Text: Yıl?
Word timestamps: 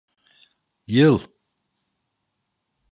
Yıl? 0.87 1.19